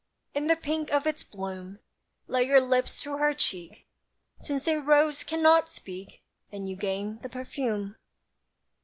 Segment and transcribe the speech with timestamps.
[0.33, 1.77] In the pink of its bloom,
[2.27, 3.85] Lay your lips to her cheek;
[4.39, 7.97] Since a rose cannot speak, And you gain the perfume.